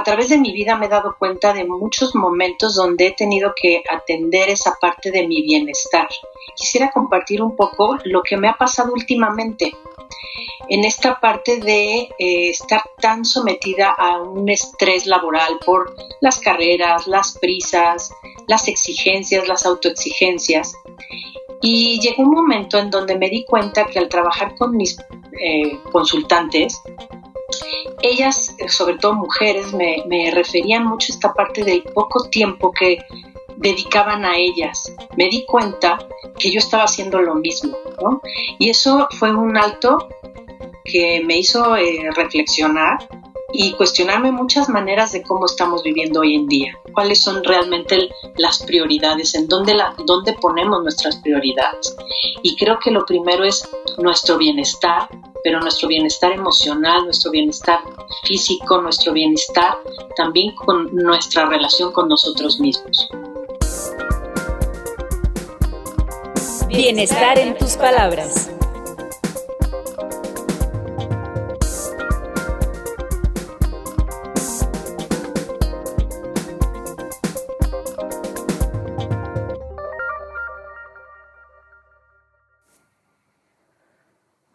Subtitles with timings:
[0.00, 3.52] a través de mi vida me he dado cuenta de muchos momentos donde he tenido
[3.54, 6.08] que atender esa parte de mi bienestar.
[6.56, 9.76] Quisiera compartir un poco lo que me ha pasado últimamente
[10.70, 17.06] en esta parte de eh, estar tan sometida a un estrés laboral por las carreras,
[17.06, 18.10] las prisas,
[18.48, 20.72] las exigencias, las autoexigencias.
[21.60, 24.96] Y llegó un momento en donde me di cuenta que al trabajar con mis
[25.38, 26.80] eh, consultantes,
[28.02, 32.98] ellas, sobre todo mujeres, me, referían mucho a esta parte del poco tiempo que
[33.56, 34.94] dedicaban a ellas.
[35.16, 35.98] Me di cuenta
[36.38, 38.22] que yo estaba haciendo lo mismo, ¿no?
[38.58, 40.08] Y eso fue un alto
[40.84, 42.98] que me hizo eh, reflexionar
[43.52, 48.62] y cuestionarme muchas maneras de cómo estamos viviendo hoy en día, cuáles son realmente las
[48.62, 51.96] prioridades, en dónde, la, dónde ponemos nuestras prioridades.
[52.42, 53.68] Y creo que lo primero es
[53.98, 55.08] nuestro bienestar,
[55.42, 57.80] pero nuestro bienestar emocional, nuestro bienestar
[58.24, 59.78] físico, nuestro bienestar
[60.16, 63.08] también con nuestra relación con nosotros mismos.
[66.68, 68.50] Bienestar en tus palabras.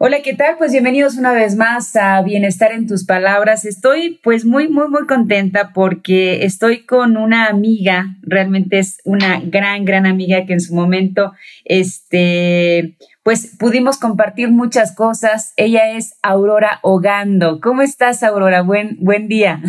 [0.07, 0.59] Hola, ¿qué tal?
[0.59, 3.65] Pues bienvenidos una vez más a Bienestar en tus palabras.
[3.65, 9.83] Estoy pues muy, muy, muy contenta porque estoy con una amiga, realmente es una gran,
[9.83, 11.33] gran amiga que en su momento,
[11.63, 15.53] este, pues pudimos compartir muchas cosas.
[15.57, 17.59] Ella es Aurora Hogando.
[17.59, 18.61] ¿Cómo estás, Aurora?
[18.61, 19.59] Buen, buen día.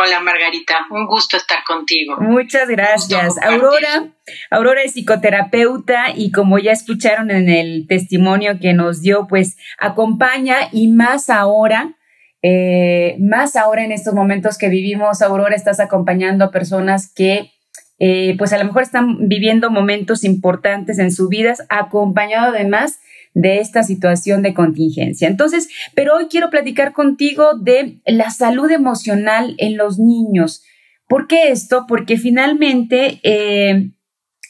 [0.00, 2.18] Hola Margarita, un gusto estar contigo.
[2.20, 3.36] Muchas gracias.
[3.42, 4.12] Aurora,
[4.48, 10.68] Aurora es psicoterapeuta y como ya escucharon en el testimonio que nos dio, pues acompaña
[10.70, 11.96] y más ahora,
[12.42, 17.50] eh, más ahora en estos momentos que vivimos, Aurora, estás acompañando a personas que
[17.98, 23.00] eh, pues a lo mejor están viviendo momentos importantes en su vida, acompañado además
[23.38, 25.28] de esta situación de contingencia.
[25.28, 30.64] Entonces, pero hoy quiero platicar contigo de la salud emocional en los niños.
[31.06, 31.84] ¿Por qué esto?
[31.86, 33.92] Porque finalmente, eh,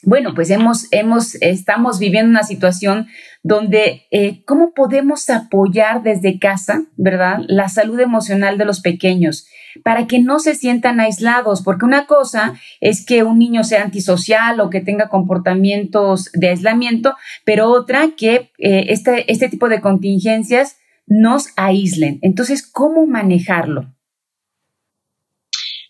[0.01, 3.05] bueno, pues hemos, hemos, estamos viviendo una situación
[3.43, 7.41] donde eh, cómo podemos apoyar desde casa, ¿verdad?
[7.47, 9.45] La salud emocional de los pequeños
[9.83, 14.59] para que no se sientan aislados, porque una cosa es que un niño sea antisocial
[14.59, 20.77] o que tenga comportamientos de aislamiento, pero otra que eh, este, este tipo de contingencias
[21.07, 22.19] nos aíslen.
[22.21, 23.87] Entonces, ¿cómo manejarlo?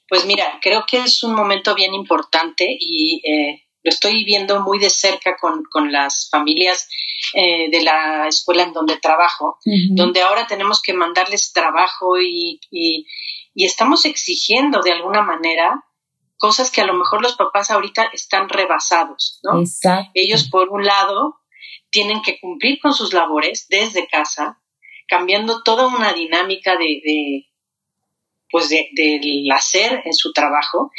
[0.08, 4.80] Pues mira, creo que es un momento bien importante y eh, lo estoy viendo muy
[4.80, 6.90] de cerca con, las familias
[7.34, 9.60] eh, de la escuela en donde trabajo,
[9.92, 13.06] donde ahora tenemos que mandarles trabajo y, y
[13.66, 15.84] estamos exigiendo de alguna manera
[16.38, 19.60] cosas que a lo mejor los papás ahorita están rebasados, ¿no?
[19.60, 20.12] Exacto.
[20.14, 21.42] Ellos, por un lado,
[21.90, 24.62] tienen que cumplir con sus labores desde casa,
[25.08, 27.48] cambiando toda una dinámica de,
[28.50, 30.92] pues del hacer en su trabajo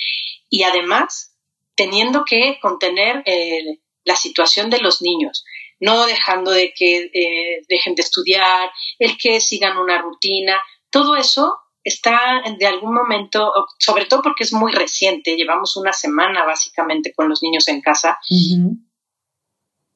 [0.48, 1.34] y además
[1.74, 5.44] teniendo que contener eh, la situación de los niños,
[5.78, 10.60] no dejando de que eh, dejen de estudiar, el que sigan una rutina,
[10.90, 16.44] todo eso está de algún momento, sobre todo porque es muy reciente, llevamos una semana
[16.44, 18.18] básicamente con los niños en casa,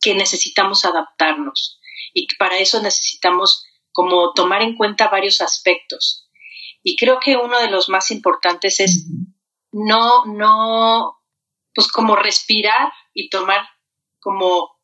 [0.01, 1.81] que necesitamos adaptarnos
[2.13, 6.29] y para eso necesitamos como tomar en cuenta varios aspectos.
[6.83, 9.07] Y creo que uno de los más importantes es
[9.73, 11.23] no, no,
[11.75, 13.67] pues como respirar y tomar
[14.21, 14.79] como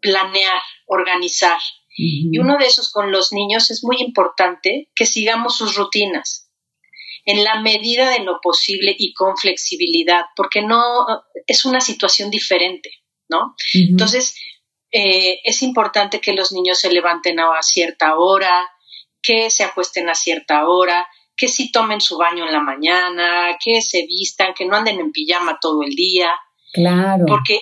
[0.00, 1.58] planear, organizar.
[2.02, 6.50] Y uno de esos con los niños es muy importante que sigamos sus rutinas
[7.24, 11.06] en la medida de lo posible y con flexibilidad, porque no
[11.46, 12.90] es una situación diferente,
[13.28, 13.54] ¿no?
[13.74, 14.36] Entonces,
[14.90, 18.68] eh, es importante que los niños se levanten a cierta hora,
[19.22, 21.06] que se acuesten a cierta hora,
[21.36, 25.12] que sí tomen su baño en la mañana, que se vistan, que no anden en
[25.12, 26.30] pijama todo el día.
[26.72, 27.24] Claro.
[27.26, 27.60] Porque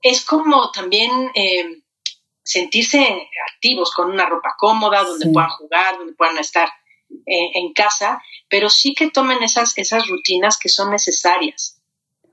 [0.00, 1.82] es como también eh,
[2.50, 2.98] sentirse
[3.54, 6.68] activos con una ropa cómoda, donde puedan jugar, donde puedan estar
[7.26, 11.76] eh, en casa, pero sí que tomen esas, esas rutinas que son necesarias.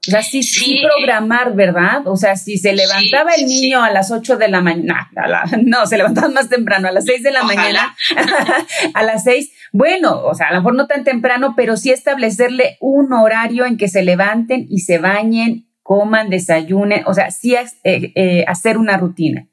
[0.08, 2.08] O sea, sí, sí, programar, ¿verdad?
[2.08, 5.12] O sea, si se levantaba el niño a las 8 de la mañana,
[5.66, 7.96] no, se levantaba más temprano, a las 6 de la mañana,
[8.94, 12.78] a las 6, bueno, o sea, a lo mejor no tan temprano, pero sí establecerle
[12.80, 17.68] un horario en que se levanten y se bañen, coman, desayunen, o sea, sí eh,
[17.84, 19.48] eh, hacer una rutina.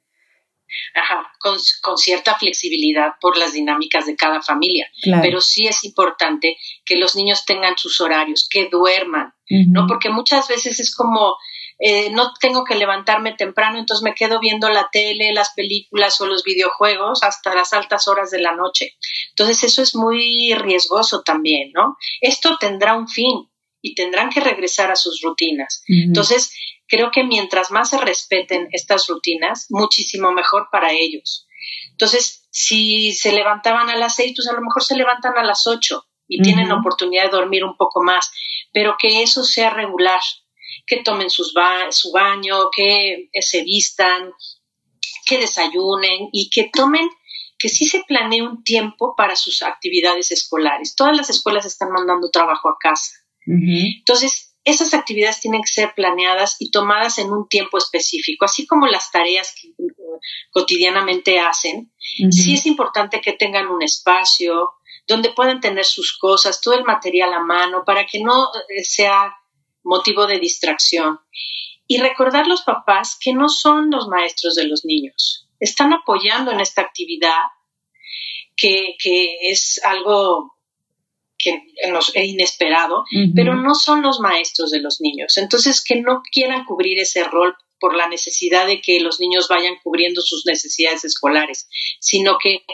[0.95, 1.59] Ajá, con,
[1.99, 4.89] cierta flexibilidad por las dinámicas de cada familia.
[5.23, 9.87] Pero sí es importante que los niños tengan sus horarios, que duerman, ¿no?
[9.87, 11.37] Porque muchas veces es como,
[11.79, 16.27] eh, no tengo que levantarme temprano, entonces me quedo viendo la tele, las películas o
[16.27, 18.97] los videojuegos hasta las altas horas de la noche.
[19.31, 21.97] Entonces eso es muy riesgoso también, ¿no?
[22.21, 23.49] Esto tendrá un fin
[23.85, 25.83] y tendrán que regresar a sus rutinas.
[25.87, 26.57] Entonces,
[26.89, 31.47] creo que mientras más se respeten estas rutinas, muchísimo mejor para ellos.
[31.91, 35.67] Entonces, si se levantaban a las seis, pues a lo mejor se levantan a las
[35.67, 38.31] ocho y tienen la oportunidad de dormir un poco más,
[38.73, 40.21] pero que eso sea regular,
[40.87, 41.55] que tomen sus
[41.91, 44.33] su baño, que se vistan,
[45.27, 47.09] que desayunen y que tomen,
[47.59, 50.95] que sí se planee un tiempo para sus actividades escolares.
[50.95, 53.13] Todas las escuelas están mandando trabajo a casa.
[53.47, 58.87] Entonces, esas actividades tienen que ser planeadas y tomadas en un tiempo específico, así como
[58.87, 60.19] las tareas que uh,
[60.51, 61.93] cotidianamente hacen.
[62.31, 64.71] Sí es importante que tengan un espacio
[65.07, 69.35] donde puedan tener sus cosas, todo el material a mano, para que no eh, sea
[69.83, 71.21] motivo de distracción.
[71.87, 76.61] Y recordar los papás que no son los maestros de los niños, están apoyando en
[76.61, 77.43] esta actividad
[78.57, 80.54] que, que es algo
[81.39, 83.05] que es inesperado,
[83.35, 85.37] pero no son los maestros de los niños.
[85.37, 89.75] Entonces, que no quieran cubrir ese rol por la necesidad de que los niños vayan
[89.83, 91.69] cubriendo sus necesidades escolares,
[92.01, 92.65] sino que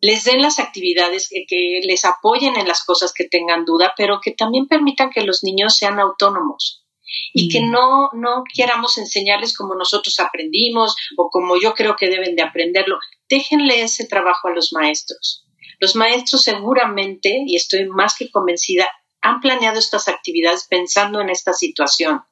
[0.00, 4.32] les den las actividades, que, les apoyen en las cosas que tengan duda, pero que
[4.32, 6.84] también permitan que los niños sean autónomos
[7.32, 7.70] y que mm.
[7.70, 12.98] no, no queramos enseñarles como nosotros aprendimos o como yo creo que deben de aprenderlo.
[13.28, 15.43] Déjenle ese trabajo a los maestros.
[15.80, 18.88] Los maestros seguramente, y estoy más que convencida,
[19.20, 22.22] han planeado estas actividades pensando en esta situación.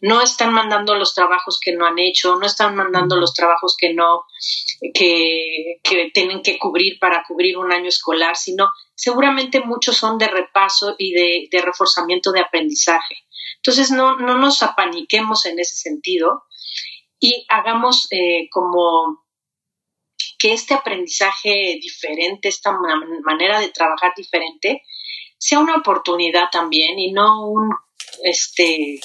[0.00, 3.94] No están mandando los trabajos que no han hecho, no están mandando los trabajos que
[3.94, 4.24] no,
[4.94, 5.80] que,
[6.12, 11.12] tienen que cubrir para cubrir un año escolar, sino seguramente muchos son de repaso y
[11.50, 13.16] de, reforzamiento de aprendizaje.
[13.56, 16.44] Entonces, no, no nos apaniquemos en ese sentido
[17.20, 19.21] y hagamos eh, como
[20.42, 22.76] que este aprendizaje diferente, esta
[23.22, 24.82] manera de trabajar diferente,
[25.38, 27.70] sea una oportunidad también y no un,
[28.24, 28.98] este,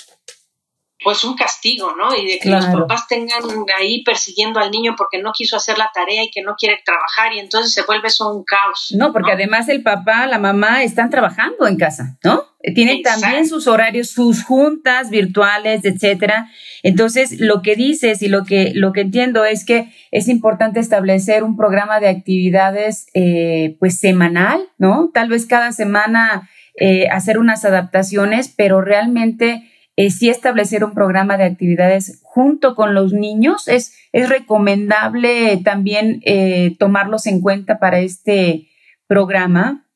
[1.07, 2.13] pues un castigo, ¿no?
[2.13, 3.41] Y de que los papás tengan
[3.79, 7.31] ahí persiguiendo al niño porque no quiso hacer la tarea y que no quiere trabajar
[7.33, 8.93] y entonces se vuelve eso un caos.
[8.93, 12.43] No, porque además el papá, la mamá están trabajando en casa, ¿no?
[12.75, 16.49] Tienen también sus horarios, sus juntas virtuales, etcétera.
[16.83, 21.45] Entonces, lo que dices y lo que, lo que entiendo es que es importante establecer
[21.45, 25.09] un programa de actividades, eh, pues semanal, ¿no?
[25.13, 31.37] Tal vez cada semana eh, hacer unas adaptaciones, pero realmente eh, sí establecer un programa
[31.37, 33.67] de actividades junto con los niños.
[33.67, 38.69] Es, es recomendable también eh, tomarlos en cuenta para este
[39.07, 39.89] programa.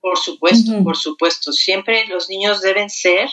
[0.00, 1.52] Por supuesto, por supuesto.
[1.52, 3.28] Siempre los niños deben ser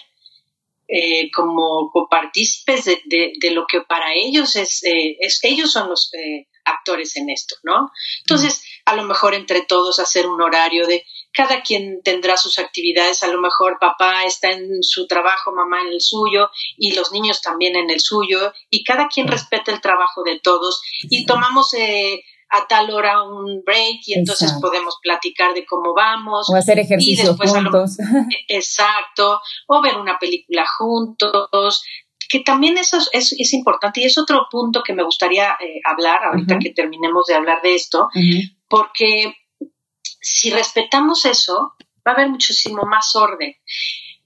[0.89, 6.11] eh, como copartícipes de, de, lo que para ellos es, es ellos son los
[6.65, 7.89] actores en esto, ¿no?
[8.25, 13.23] Entonces, a lo mejor entre todos hacer un horario de cada quien tendrá sus actividades,
[13.23, 17.41] a lo mejor papá está en su trabajo, mamá en el suyo y los niños
[17.41, 20.81] también en el suyo y cada quien respeta el trabajo de todos.
[21.09, 26.47] Y tomamos eh, a tal hora un break y entonces podemos platicar de cómo vamos.
[26.51, 27.97] O hacer ejercicio juntos.
[28.47, 31.83] exacto, o ver una película juntos,
[32.29, 34.01] que también eso es, es, importante.
[34.01, 37.73] Y es otro punto que me gustaría eh, hablar ahorita que terminemos de hablar de
[37.73, 38.07] esto,
[38.67, 39.33] porque
[40.23, 41.75] si respetamos eso,
[42.07, 43.55] va a haber muchísimo más orden.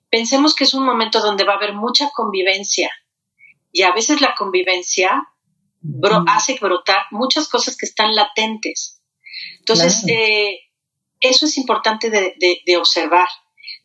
[0.09, 2.89] Pensemos que es un momento donde va a haber mucha convivencia
[3.71, 5.27] y a veces la convivencia
[6.27, 9.01] hace brotar muchas cosas que están latentes.
[9.59, 10.59] Entonces, eh,
[11.19, 13.27] eso es importante de, observar.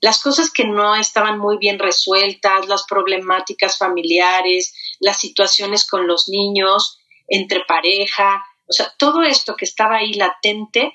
[0.00, 6.28] Las cosas que no estaban muy bien resueltas, las problemáticas familiares, las situaciones con los
[6.28, 10.92] niños, entre pareja, o sea, todo esto que estaba ahí latente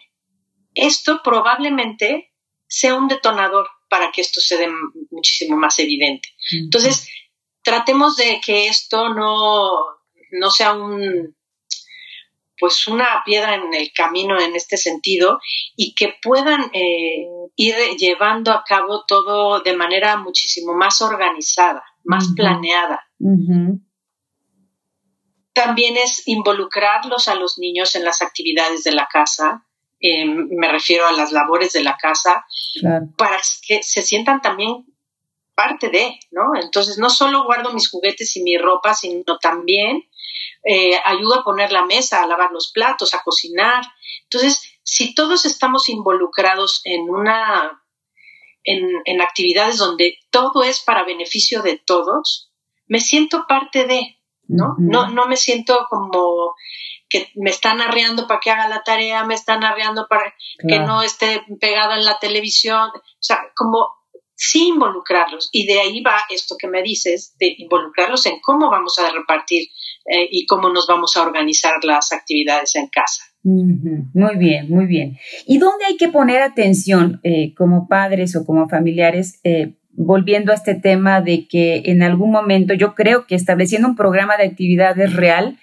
[0.86, 2.34] esto probablemente
[2.68, 4.70] sea un detonador para que esto se dé
[5.12, 6.30] muchísimo más evidente.
[6.52, 7.10] Entonces,
[7.62, 9.70] tratemos de que esto no,
[10.32, 11.36] no sea un
[12.60, 15.40] pues una piedra en el camino en este sentido
[15.76, 22.30] y que puedan eh, ir llevando a cabo todo de manera muchísimo más organizada, más
[22.36, 23.06] planeada.
[25.54, 29.67] También es involucrarlos a los niños en las actividades de la casa,
[30.00, 32.46] eh, me refiero a las labores de la casa,
[33.18, 34.86] para que se sientan también
[35.56, 36.52] parte de, ¿no?
[36.62, 40.08] Entonces, no solo guardo mis juguetes y mi ropa, sino también
[40.64, 43.84] eh, ayuda a poner la mesa, a lavar los platos, a cocinar.
[44.24, 47.84] Entonces, si todos estamos involucrados en una,
[48.64, 52.52] en, en actividades donde todo es para beneficio de todos,
[52.86, 54.17] me siento parte de,
[54.48, 54.76] ¿no?
[54.78, 56.54] No, no me siento como
[57.10, 60.34] que me están arreando para que haga la tarea, me están arreando para
[60.68, 63.88] que no esté pegada en la televisión, o sea, como
[64.36, 65.50] sí involucrarlos.
[65.52, 69.64] Y de ahí va esto que me dices, de involucrarlos en cómo vamos a repartir
[70.06, 73.24] eh, y cómo nos vamos a organizar las actividades en casa.
[73.44, 75.18] Muy bien, muy bien.
[75.46, 79.40] ¿Y dónde hay que poner atención eh, como padres o como familiares?
[79.44, 83.98] Eh, volviendo a este tema de que en algún momento yo creo que estableciendo un
[83.98, 85.58] programa de actividades real,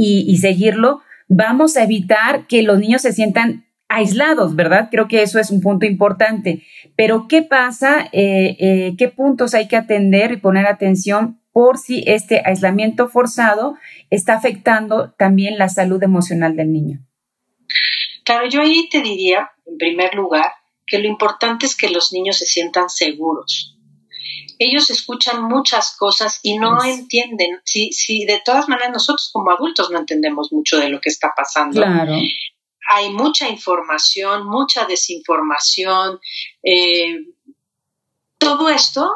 [0.00, 4.90] y, seguirlo, vamos a evitar que los niños se sientan aislados, ¿verdad?
[4.92, 6.62] Creo que eso es un punto importante.
[6.94, 8.08] Pero, ¿qué pasa?
[8.12, 13.76] Eh, eh, ¿Qué puntos hay que atender y poner atención por si este aislamiento forzado
[14.10, 17.00] está afectando también la salud emocional del niño?
[18.24, 20.46] Claro, yo ahí te diría, en primer lugar,
[20.88, 23.78] que lo importante es que los niños se sientan seguros
[24.58, 27.60] ellos escuchan muchas cosas y no entienden.
[27.64, 31.32] Si, si de todas maneras nosotros como adultos no entendemos mucho de lo que está
[31.36, 31.80] pasando.
[31.80, 32.14] Claro.
[32.90, 36.20] Hay mucha información, mucha desinformación.
[36.62, 37.18] Eh,
[38.38, 39.08] todo esto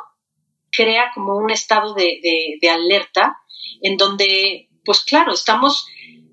[0.71, 2.21] crea como un estado de,
[2.61, 3.37] de alerta
[3.81, 5.87] en donde, pues claro, estamos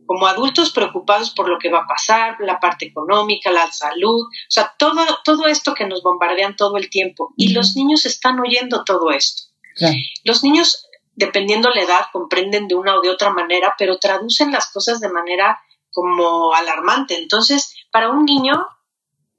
[0.10, 4.50] como adultos preocupados por lo que va a pasar, la parte económica, la salud, o
[4.50, 7.32] sea, todo, todo esto que nos bombardean todo el tiempo.
[7.38, 9.44] Y los niños están oyendo todo esto.
[10.24, 14.72] Los niños, dependiendo la edad, comprenden de una o de otra manera, pero traducen las
[14.72, 15.62] cosas de manera
[15.92, 17.16] como alarmante.
[17.16, 18.66] Entonces, para un niño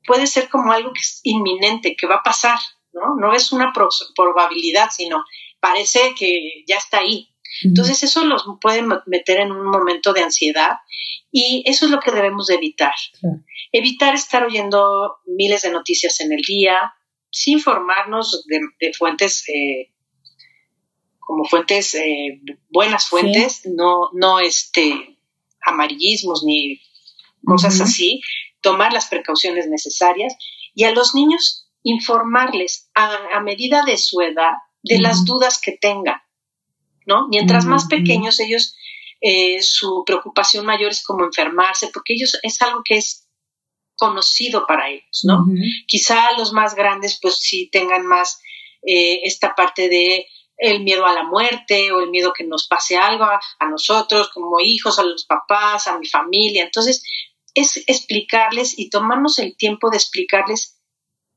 [0.06, 2.60] puede ser como algo que es inminente, que va a pasar,
[2.92, 3.16] ¿no?
[3.16, 3.72] No es una
[4.14, 5.24] probabilidad, sino
[5.58, 7.28] parece que ya está ahí.
[7.62, 10.76] Entonces eso los puede meter en un momento de ansiedad
[11.30, 12.94] y eso es lo que debemos de evitar.
[13.72, 16.94] Evitar estar oyendo miles de noticias en el día,
[17.30, 19.92] sin informarnos de, fuentes eh,
[21.18, 22.40] como fuentes, eh,
[22.70, 25.18] buenas fuentes, no, no este,
[25.62, 26.80] amarillismos ni
[27.44, 28.20] cosas así,
[28.60, 30.34] tomar las precauciones necesarias
[30.74, 34.52] y a los niños informarles a, medida de su edad
[34.82, 36.20] de las dudas que tengan.
[37.10, 37.26] ¿No?
[37.28, 38.76] Mientras más pequeños ellos,
[39.20, 43.28] eh, su preocupación mayor es como enfermarse, porque ellos es algo que es
[43.98, 45.44] conocido para ellos, ¿no?
[45.86, 48.40] Quizá los más grandes pues sí tengan más
[48.82, 50.26] eh, esta parte de
[50.56, 54.30] el miedo a la muerte o el miedo que nos pase algo a, a, nosotros
[54.32, 56.64] como hijos, a los papás, a mi familia.
[56.64, 57.02] Entonces,
[57.54, 60.78] es explicarles y tomarnos el tiempo de explicarles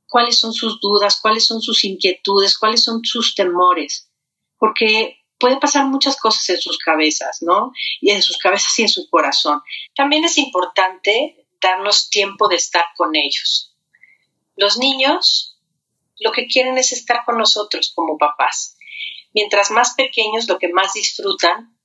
[0.08, 4.12] cuáles son sus dudas, cuáles son sus inquietudes, cuáles son sus temores,
[4.60, 7.74] porque puede pasar muchas cosas en sus cabezas, ¿no?
[8.00, 9.62] Y en sus cabezas y en su corazón.
[9.94, 13.76] También es importante darnos tiempo de estar con ellos.
[14.56, 15.60] Los niños
[16.22, 18.78] lo que quieren es estar con nosotros como papás.
[19.34, 21.78] Mientras más pequeños, lo que más disfrutan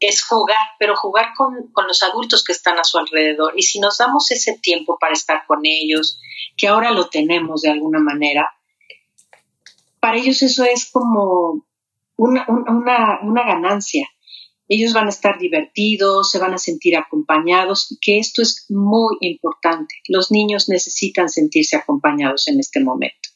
[0.00, 3.52] es jugar, pero jugar con, con, los adultos que están a su alrededor.
[3.58, 6.18] Y si nos damos ese tiempo para estar con ellos,
[6.56, 8.56] que ahora lo tenemos de alguna manera,
[10.00, 11.66] para ellos eso es como
[12.16, 14.08] una, una, una ganancia.
[14.68, 19.16] Ellos van a estar divertidos, se van a sentir acompañados y que esto es muy
[19.20, 19.94] importante.
[20.08, 23.30] Los niños necesitan sentirse acompañados en este momento.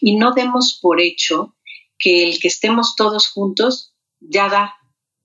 [0.00, 1.56] Y no demos por hecho
[1.98, 4.74] que el que estemos todos juntos ya da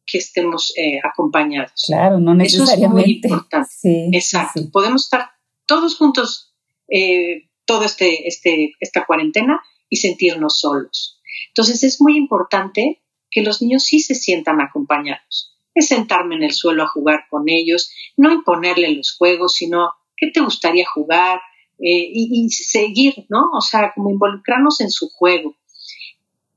[0.05, 1.83] que estemos eh, acompañados.
[1.85, 3.27] Claro, no necesariamente.
[3.27, 4.09] Eso es muy importante.
[4.17, 4.61] Exacto.
[4.71, 5.29] Podemos estar
[5.67, 6.51] todos juntos
[6.91, 11.20] eh, todo este, este, esta cuarentena y sentirnos solos.
[11.49, 15.57] Entonces es muy importante que los niños sí se sientan acompañados.
[15.73, 20.31] Es sentarme en el suelo a jugar con ellos, no imponerle los juegos, sino qué
[20.31, 21.39] te gustaría jugar
[21.79, 23.49] eh, y, seguir, ¿no?
[23.53, 25.55] O sea, como involucrarnos en su juego.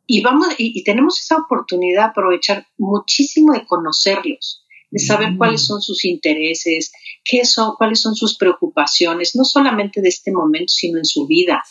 [0.07, 5.39] Y vamos, y, tenemos esa oportunidad de aprovechar muchísimo de conocerlos, de saber mm.
[5.39, 6.93] cuáles son sus intereses,
[7.25, 11.63] qué son, cuáles son sus preocupaciones, no solamente de este momento, sino en su vida.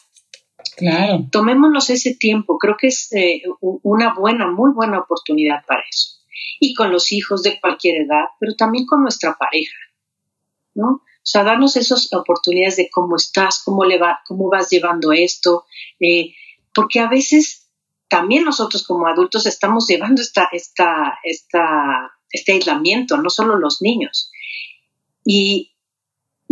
[0.77, 1.27] Claro.
[1.31, 6.19] Tomémonos ese tiempo, creo que es eh, una buena, muy buena oportunidad para eso.
[6.59, 9.77] Y con los hijos de cualquier edad, pero también con nuestra pareja,
[10.73, 10.87] ¿no?
[11.23, 15.65] O sea, darnos esas oportunidades de cómo estás, cómo, le va, cómo vas llevando esto,
[15.99, 16.33] eh,
[16.73, 17.69] porque a veces
[18.09, 24.31] también nosotros como adultos estamos llevando esta, esta, esta, este aislamiento, no solo los niños.
[25.23, 25.72] Y,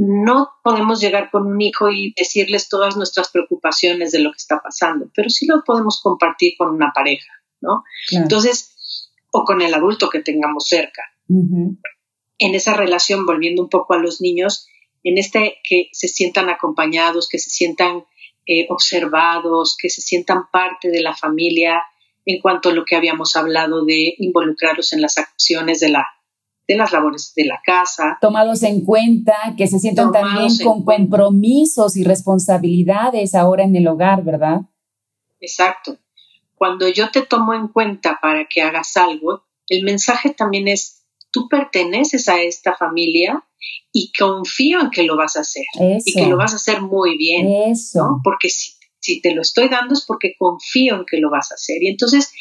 [0.03, 4.59] no podemos llegar con un hijo y decirles todas nuestras preocupaciones de lo que está
[4.59, 7.83] pasando, pero sí lo podemos compartir con una pareja, ¿no?
[8.09, 11.03] Entonces, o con el adulto que tengamos cerca.
[11.29, 14.67] en esa relación, volviendo un poco a los niños,
[15.03, 18.03] en este que se sientan acompañados, que se sientan
[18.47, 21.83] eh, observados, que se sientan parte de la familia
[22.25, 26.07] en cuanto a lo que habíamos hablado de involucrarlos en las acciones de la
[26.71, 28.17] de las labores de la casa.
[28.21, 34.23] Tomados en cuenta, que se sientan también con compromisos y responsabilidades ahora en el hogar,
[34.23, 34.61] ¿verdad?
[35.41, 35.97] Exacto.
[36.55, 41.49] Cuando yo te tomo en cuenta para que hagas algo, el mensaje también es, tú
[41.49, 43.43] perteneces a esta familia
[43.91, 45.65] y confío en que lo vas a hacer
[46.05, 47.47] y que lo vas a hacer muy bien.
[47.69, 48.21] Eso.
[48.23, 51.55] Porque si, si te lo estoy dando es porque confío en que lo vas a
[51.55, 51.77] hacer.
[51.81, 52.31] Y entonces,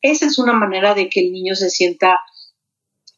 [0.00, 2.20] esa es una manera de que el niño se sienta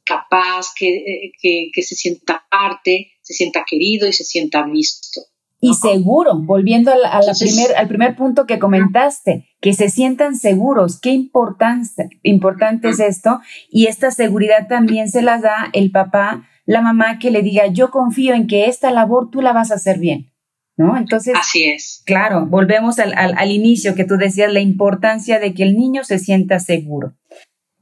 [0.04, 5.20] capaz, que, que, que, se sienta parte, se sienta querido y se sienta visto.
[5.64, 10.98] Y seguro, volviendo a la, primer, al primer punto que comentaste, que se sientan seguros.
[11.00, 13.40] Qué importante, importante es esto.
[13.70, 17.92] Y esta seguridad también se la da el papá, la mamá que le diga, yo
[17.92, 20.32] confío en que esta labor tú la vas a hacer bien.
[20.76, 20.96] ¿No?
[20.96, 22.02] Entonces, así es.
[22.06, 26.02] Claro, volvemos al, al, al inicio que tú decías, la importancia de que el niño
[26.02, 27.14] se sienta seguro.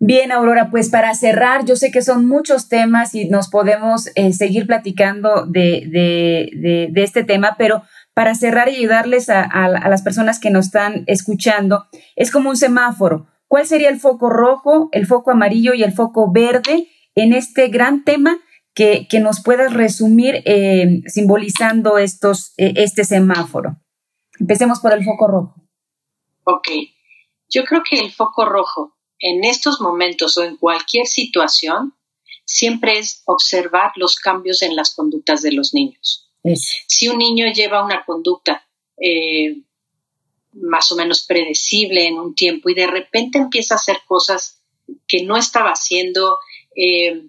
[0.03, 4.33] Bien, Aurora, pues para cerrar, yo sé que son muchos temas y nos podemos eh,
[4.33, 7.83] seguir platicando de, de, de, este tema, pero
[8.15, 11.85] para cerrar y ayudarles a, a, las personas que nos están escuchando,
[12.17, 13.27] es como un semáforo.
[13.47, 18.03] ¿Cuál sería el foco rojo, el foco amarillo y el foco verde en este gran
[18.03, 18.39] tema
[18.73, 23.77] que, que nos puedas resumir eh, simbolizando estos, eh, este semáforo?
[24.39, 25.55] Empecemos por el foco rojo.
[26.45, 26.69] Ok,
[27.51, 31.95] yo creo que el foco rojo en estos momentos o en cualquier situación,
[32.45, 36.31] siempre es observar los cambios en las conductas de los niños.
[36.87, 39.63] Si un niño lleva una conducta eh,
[40.55, 44.63] más o menos predecible en un tiempo y de repente empieza a hacer cosas
[45.07, 46.39] que no estaba haciendo,
[46.75, 47.23] eh,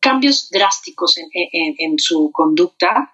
[0.00, 3.12] cambios drásticos en, su conducta,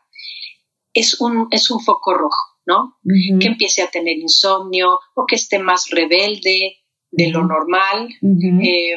[0.94, 2.98] es un, es un foco rojo, ¿no?
[3.40, 6.81] Que empiece a tener insomnio o que esté más rebelde
[7.12, 8.08] de lo normal,
[8.62, 8.96] eh,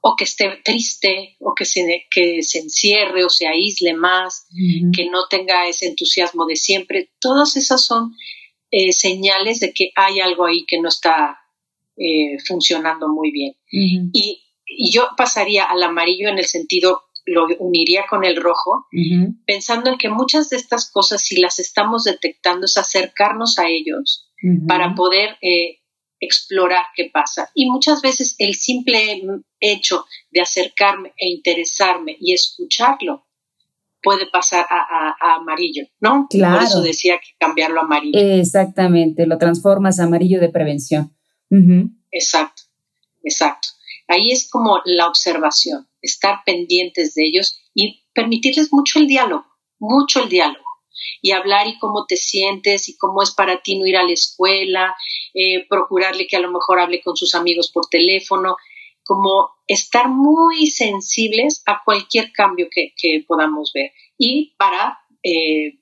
[0.00, 4.48] o que esté triste, o que se, que se encierre o se aísle más,
[4.94, 7.10] que no tenga ese entusiasmo de siempre.
[7.20, 8.14] Todas esas son
[8.70, 11.38] eh, señales de que hay algo ahí que no está
[11.96, 13.54] eh, funcionando muy bien.
[13.70, 14.42] y,
[14.92, 18.86] yo pasaría al amarillo en el sentido lo uniría con el rojo,
[19.44, 24.30] pensando en que muchas de estas cosas, si las estamos detectando, es acercarnos a ellos
[24.68, 25.36] para poder
[26.20, 27.50] explorar qué pasa.
[27.54, 29.22] Y muchas veces el simple
[29.58, 33.26] hecho de acercarme e interesarme y escucharlo
[34.02, 36.26] puede pasar a, amarillo, ¿no?
[36.30, 36.56] Claro.
[36.56, 38.18] Por eso decía que cambiarlo a amarillo.
[38.18, 41.14] Exactamente, lo transformas a amarillo de prevención.
[42.10, 42.62] Exacto,
[43.22, 43.68] exacto.
[44.08, 49.46] Ahí es como la observación, estar pendientes de ellos y permitirles mucho el diálogo,
[49.78, 50.69] mucho el diálogo
[51.20, 54.12] y hablar y cómo te sientes y cómo es para ti no ir a la
[54.12, 54.94] escuela,
[55.34, 58.56] eh, procurarle que a lo mejor hable con sus amigos por teléfono,
[59.04, 62.92] como estar muy sensibles a cualquier cambio que,
[63.26, 65.80] podamos ver y para eh,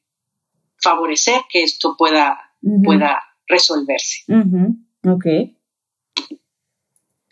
[0.79, 2.39] favorecer que esto pueda,
[2.85, 4.25] pueda resolverse.
[5.07, 5.27] Ok.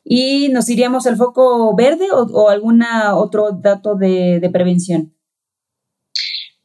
[0.04, 2.82] ¿Y nos iríamos al foco verde o, algún
[3.14, 5.15] otro dato de prevención?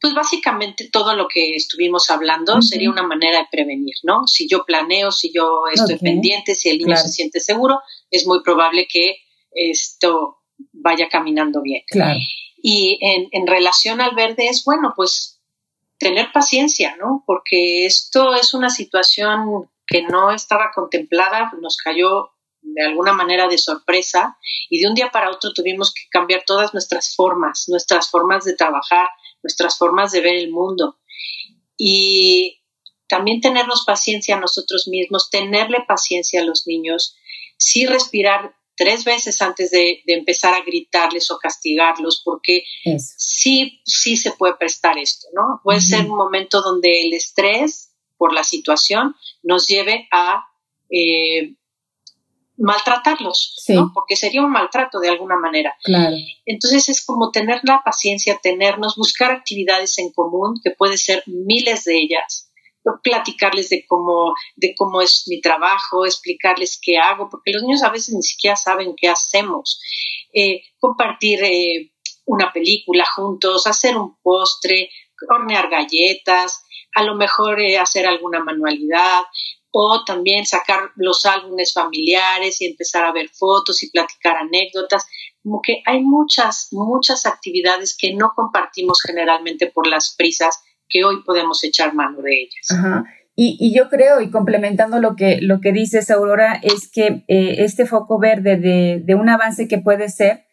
[0.02, 4.26] Pues básicamente todo lo que estuvimos hablando sería una manera de prevenir, ¿no?
[4.26, 8.42] Si yo planeo, si yo estoy pendiente, si el niño se siente seguro, es muy
[8.42, 9.14] probable que
[9.52, 10.38] esto
[10.72, 11.82] vaya caminando bien.
[11.86, 12.18] Claro.
[12.60, 15.40] Y en, en relación al verde es, bueno, pues
[15.98, 17.22] tener paciencia, ¿no?
[17.24, 22.31] Porque esto es una situación que no estaba contemplada, nos cayó
[22.62, 24.38] de alguna manera de sorpresa
[24.70, 28.54] y de un día para otro tuvimos que cambiar todas nuestras formas, nuestras formas de
[28.54, 29.08] trabajar,
[29.42, 30.98] nuestras formas de ver el mundo.
[31.76, 32.62] Y
[33.08, 37.16] también tenernos paciencia a nosotros mismos, tenerle paciencia a los niños,
[37.58, 42.64] sí respirar tres veces antes de, empezar a gritarles o castigarlos, porque
[42.98, 45.60] sí, sí se puede prestar esto, ¿no?
[45.62, 50.46] Puede ser un momento donde el estrés por la situación nos lleve a
[50.90, 51.54] eh,
[52.62, 53.90] maltratarlos, ¿no?
[53.92, 55.76] Porque sería un maltrato de alguna manera.
[55.82, 56.16] Claro.
[56.46, 61.84] Entonces es como tener la paciencia, tenernos, buscar actividades en común, que puede ser miles
[61.84, 62.50] de ellas,
[63.02, 67.90] platicarles de cómo, de cómo es mi trabajo, explicarles qué hago, porque los niños a
[67.90, 69.80] veces ni siquiera saben qué hacemos.
[70.32, 71.92] Eh, compartir eh,
[72.26, 74.88] una película juntos, hacer un postre,
[75.28, 79.22] hornear galletas, a lo mejor eh, hacer alguna manualidad,
[79.72, 85.06] o también sacar los álbumes familiares y empezar a ver fotos y platicar anécdotas.
[85.42, 91.22] Como que hay muchas, muchas actividades que no compartimos generalmente por las prisas que hoy
[91.24, 93.06] podemos echar mano de ellas.
[93.34, 97.86] Y, yo creo, y complementando lo que, lo que dices, Aurora, es que eh, este
[97.86, 100.44] foco verde de, un avance que puede ser,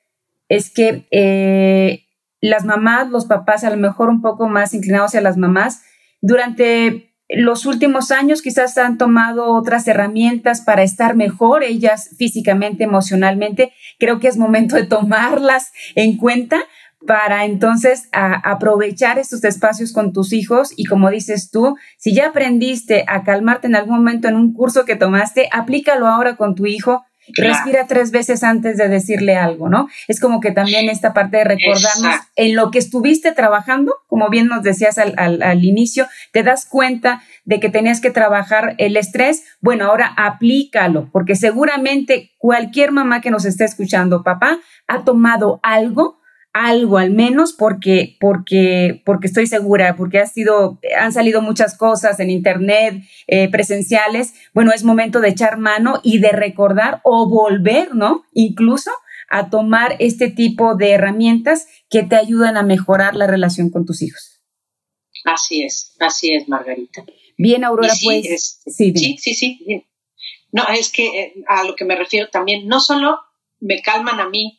[0.47, 2.05] es que eh,
[2.39, 5.83] las mamás, los papás, a lo mejor un poco más inclinados hacia las mamás,
[6.21, 13.71] durante los últimos años quizás han tomado otras herramientas para estar mejor ellas físicamente, emocionalmente.
[13.99, 16.59] Creo que es momento de tomarlas en cuenta
[17.05, 23.05] para entonces aprovechar estos espacios con tus hijos y como dices tú, si ya aprendiste
[23.07, 27.05] a calmarte en algún momento en un curso que tomaste, aplícalo ahora con tu hijo
[27.35, 29.87] Respira tres veces antes de decirle algo, ¿no?
[30.07, 34.47] Es como que también esta parte de recordarnos en lo que estuviste trabajando, como bien
[34.47, 39.43] nos decías al, al, inicio, te das cuenta de que tenías que trabajar el estrés,
[39.61, 46.18] bueno, ahora aplícalo, porque seguramente cualquier mamá que nos esté escuchando, papá, ha tomado algo
[46.53, 52.19] algo al menos porque, porque, porque estoy segura, porque ha sido, han salido muchas cosas
[52.19, 54.33] en internet, eh, presenciales.
[54.53, 58.23] Bueno, es momento de echar mano y de recordar o volver, ¿no?
[58.33, 58.91] Incluso
[59.29, 64.01] a tomar este tipo de herramientas que te ayudan a mejorar la relación con tus
[64.01, 64.41] hijos.
[65.25, 67.05] Así es, así es, Margarita.
[67.37, 68.61] Bien, Aurora, pues.
[68.65, 69.85] sí, sí, sí, sí.
[70.51, 73.19] No, es que eh, a lo que me refiero también, no solo
[73.59, 74.58] me calman a mí,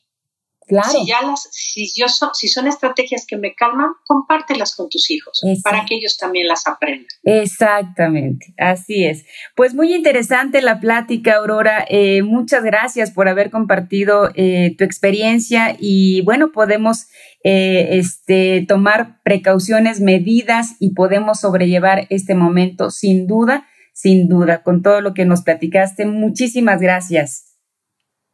[0.91, 5.11] si ya las, si yo son, si son estrategias que me calman, compártelas con tus
[5.11, 7.07] hijos para que ellos también las aprendan.
[7.25, 9.25] Exactamente, así es.
[9.57, 11.85] Pues muy interesante la plática, Aurora.
[11.89, 17.07] Eh, muchas gracias por haber compartido eh, tu experiencia y bueno, podemos
[17.43, 24.83] eh, este, tomar precauciones, medidas y podemos sobrellevar este momento sin duda, sin duda, con
[24.83, 26.07] todo lo que nos platicaste.
[26.07, 27.50] Muchísimas gracias.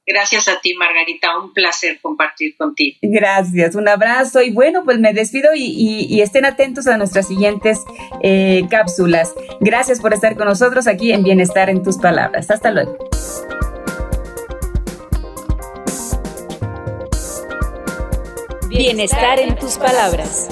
[0.07, 1.37] Gracias a ti, Margarita.
[1.39, 2.97] Un placer compartir contigo.
[3.03, 7.81] Gracias, un abrazo y bueno, pues me despido y, estén atentos a nuestras siguientes
[8.23, 9.35] eh, cápsulas.
[9.61, 12.51] Gracias por estar con nosotros aquí en Bienestar en tus Palabras.
[12.51, 12.97] Hasta luego.
[18.69, 20.49] Bienestar en tus Palabras.